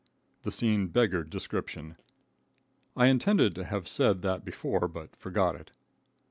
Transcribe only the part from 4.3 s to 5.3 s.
before, but